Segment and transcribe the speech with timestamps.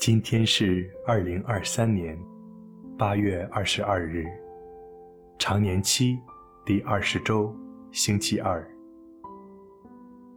[0.00, 2.18] 今天是二零二三年
[2.96, 4.24] 八月二十二日，
[5.38, 6.18] 常年期
[6.64, 7.54] 第二十周，
[7.92, 8.66] 星期二，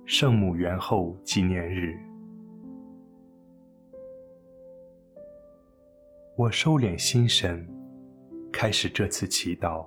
[0.04, 1.98] 圣母元后纪念日。
[6.36, 7.66] 我收敛心神，
[8.52, 9.86] 开始这次祈祷。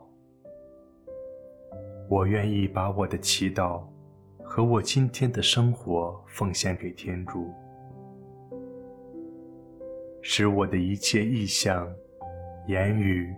[2.09, 3.85] 我愿意把我的祈祷
[4.43, 7.53] 和我今天的生活奉献给天主。
[10.29, 11.89] 使我的一切意向、
[12.67, 13.33] 言语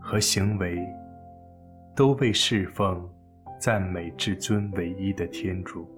[0.00, 0.78] 和行为，
[1.96, 3.04] 都为侍奉、
[3.58, 5.88] 赞美至尊唯一的天主。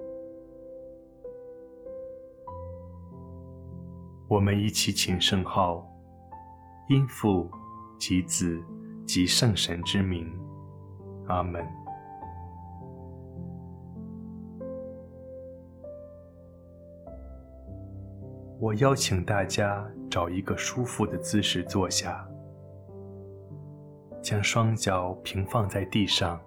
[4.26, 5.86] 我们一起请圣号，
[6.88, 7.50] 因父
[8.00, 8.58] 及子
[9.06, 10.26] 及圣神之名，
[11.26, 11.62] 阿门。
[18.58, 22.28] 我邀请大家找一个舒服的姿势坐下，
[24.20, 26.38] 将双脚平放在地上，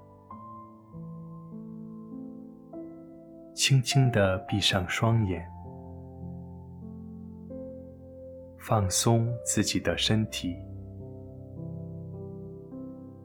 [3.55, 5.43] 轻轻地闭上双眼，
[8.59, 10.55] 放松自己的身体，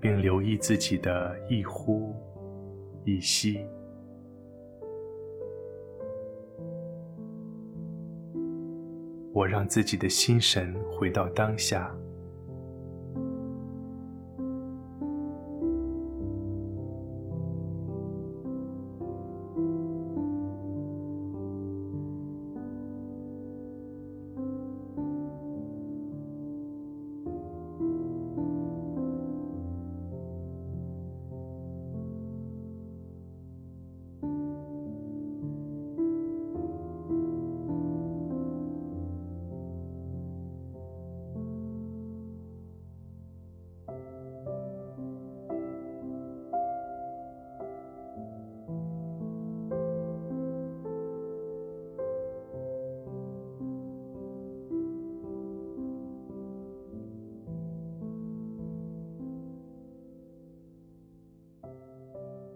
[0.01, 2.15] 并留意自己的一呼
[3.05, 3.63] 一吸。
[9.41, 11.91] 我让自己的心神回到当下。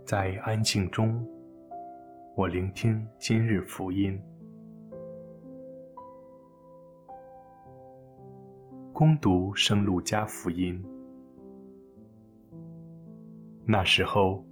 [0.05, 1.27] 在安静中，
[2.37, 4.21] 我聆听今日福音。
[8.93, 10.85] 恭读圣路加福音。
[13.65, 14.45] 那时候，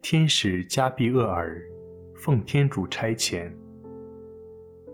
[0.00, 1.60] 天使加俾厄尔
[2.16, 3.52] 奉天主差遣，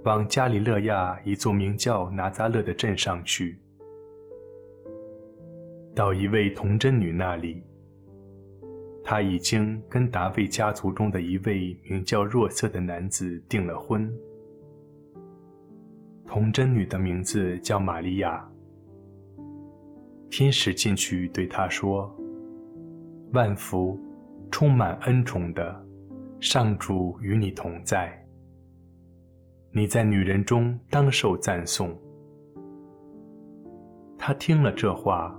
[0.04, 3.60] 往加里勒亚一座名叫拿扎勒的镇上去，
[5.94, 7.62] 到一位童贞女那里。
[9.10, 14.06] 他已经跟达味家族中的一位名叫若瑟的男子订了婚。
[16.26, 18.46] 童贞女的名字叫玛利亚。
[20.28, 22.14] 天使进去对她说
[23.32, 23.98] ：“万福，
[24.50, 25.86] 充满恩宠的，
[26.38, 28.12] 上主与你同在。
[29.72, 31.98] 你在女人中当受赞颂。”
[34.18, 35.34] 她听了这话，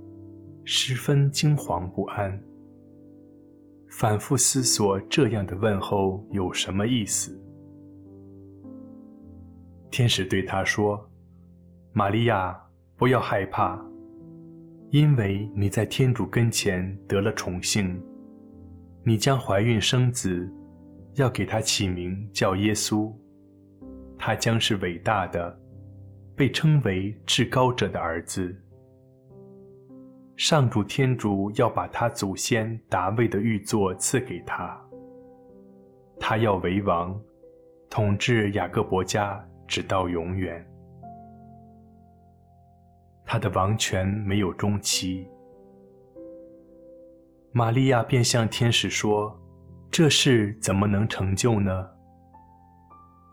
[0.64, 2.36] 十分惊惶不安。
[3.90, 7.36] 反复思索这样的问候有什么意思。
[9.90, 11.10] 天使对他说
[11.92, 12.56] ：“玛利亚，
[12.96, 13.84] 不要害怕，
[14.90, 18.00] 因为你在天主跟前得了宠幸，
[19.04, 20.48] 你将怀孕生子，
[21.16, 23.12] 要给他起名叫耶稣，
[24.16, 25.58] 他将是伟大的，
[26.36, 28.56] 被称为至高者的儿子。”
[30.40, 34.74] 上主天主要把他祖先达味的玉座赐给他，
[36.18, 37.14] 他要为王，
[37.90, 39.38] 统治雅各伯家
[39.68, 40.66] 直到永远。
[43.22, 45.28] 他的王权没有中期。
[47.52, 49.38] 玛利亚便向天使说
[49.92, 51.86] ：“这事怎么能成就呢？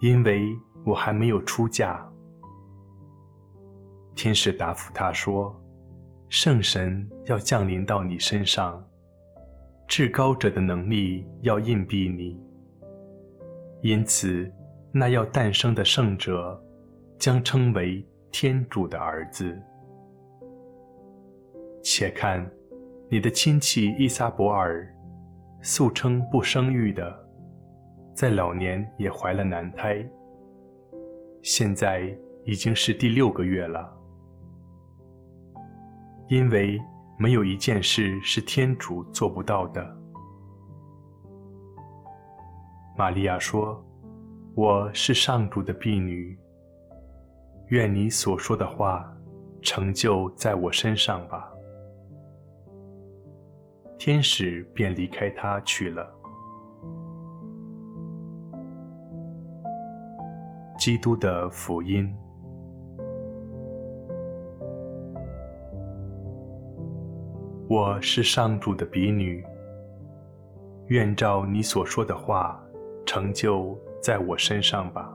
[0.01, 0.45] 因为
[0.85, 2.05] 我还没有出嫁。”
[4.13, 5.57] 天使答复他说。
[6.29, 8.85] 圣神要降临到你身上，
[9.87, 12.37] 至高者的能力要荫庇你，
[13.81, 14.51] 因此，
[14.91, 16.61] 那要诞生的圣者
[17.17, 19.57] 将称为天主的儿子。
[21.81, 22.45] 且看，
[23.09, 24.93] 你的亲戚伊撒伯尔，
[25.61, 27.17] 素称不生育的，
[28.13, 30.05] 在老年也怀了男胎，
[31.41, 32.13] 现在
[32.43, 33.93] 已经是第六个月了。
[36.29, 36.77] 因为
[37.17, 39.97] 没有一件事是天主做不到的。
[42.97, 43.81] 玛利亚说
[44.53, 46.37] ：“我是上主的婢女，
[47.67, 49.09] 愿你所说的话
[49.61, 51.49] 成就在我身上吧。”
[53.97, 56.13] 天使便离开他去了。
[60.77, 62.13] 基督的福音。
[67.69, 69.43] 我是上主的婢女，
[70.85, 72.57] 愿照你所说的话
[73.05, 75.13] 成就在我身上吧。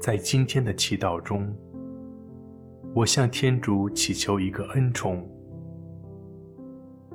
[0.00, 1.54] 在今天的祈祷中，
[2.94, 5.22] 我向天主祈求一个恩宠，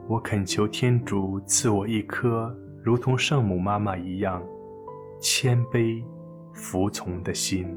[0.07, 4.44] 我恳求天主赐我一颗如同圣母妈妈一样
[5.19, 6.03] 谦卑、
[6.53, 7.75] 服从的心。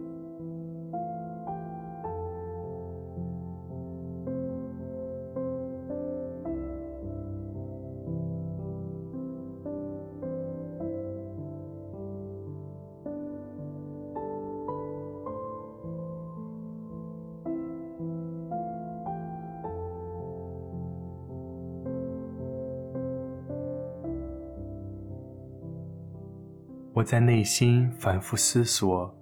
[27.02, 29.12] 我在内心反复思索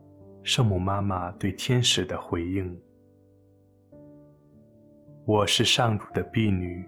[0.42, 2.78] 圣母妈妈对天使的回应
[5.24, 6.84] ：“我是上主的婢女，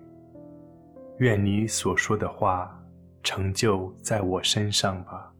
[1.16, 2.78] 愿你所说的话
[3.22, 5.34] 成就在我身上吧。”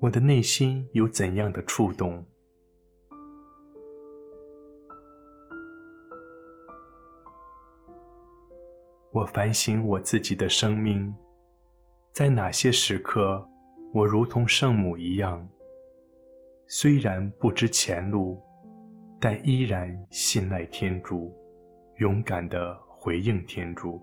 [0.00, 2.26] 我的内心有怎样的触动？
[9.12, 11.12] 我反省我自己的生命，
[12.12, 13.44] 在哪些时刻，
[13.92, 15.48] 我如同圣母一样，
[16.68, 18.40] 虽然不知前路，
[19.18, 21.34] 但依然信赖天主，
[21.96, 24.00] 勇敢地回应天主。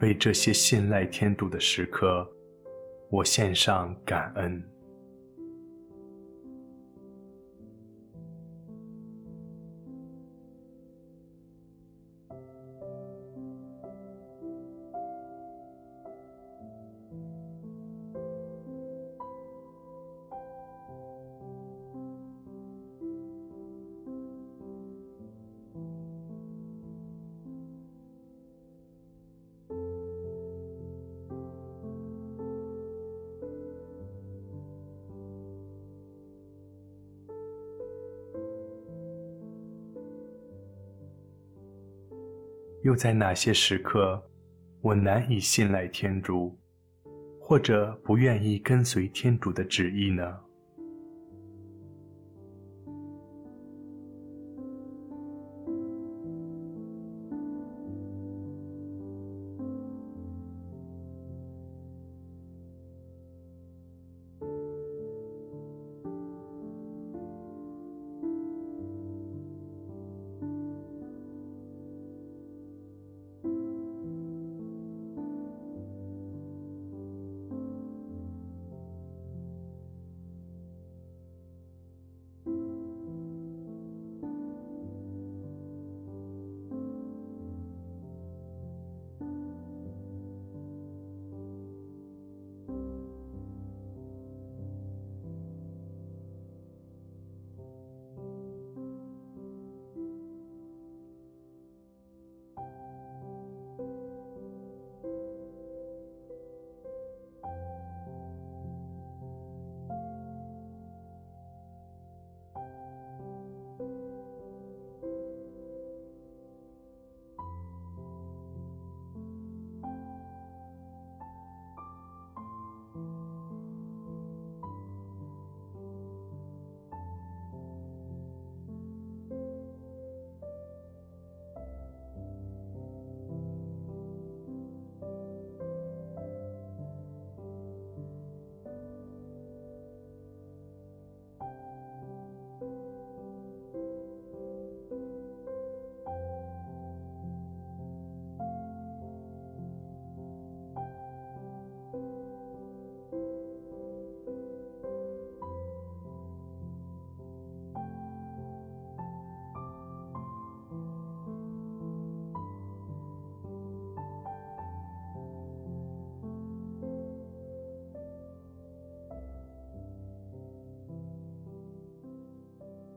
[0.00, 2.28] 为这些信赖添堵的时刻，
[3.10, 4.62] 我献上感恩。
[42.82, 44.22] 又在哪些时刻，
[44.80, 46.58] 我难以信赖天主，
[47.40, 50.38] 或者不愿意跟随天主的旨意呢？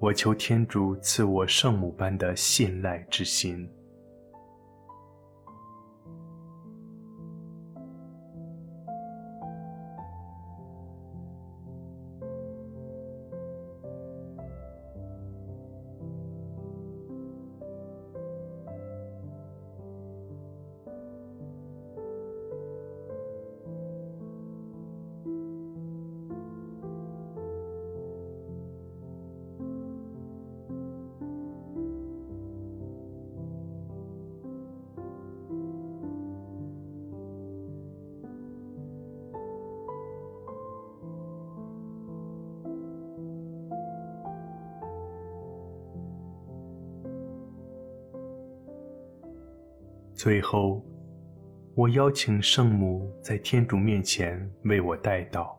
[0.01, 3.69] 我求天主赐我圣母般的信赖之心。
[50.23, 50.85] 最后，
[51.73, 55.49] 我邀请圣母在天主面前为我代祷。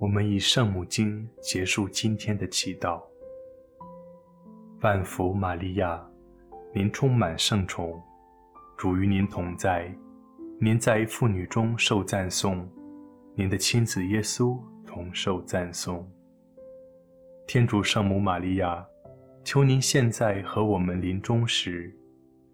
[0.00, 3.02] 我们以圣母经结束今天的祈祷。
[4.80, 6.00] 万福玛利亚，
[6.72, 8.00] 您充满圣宠，
[8.76, 9.92] 主与您同在，
[10.60, 12.64] 您在妇女中受赞颂，
[13.34, 16.08] 您的亲子耶稣同受赞颂。
[17.48, 18.86] 天主圣母玛利亚，
[19.42, 21.92] 求您现在和我们临终时，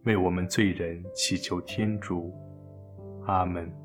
[0.04, 2.32] 为我们罪人祈求天主。
[3.26, 3.83] 阿门。